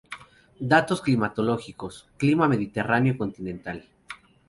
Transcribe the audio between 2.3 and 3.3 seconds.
mediterráneo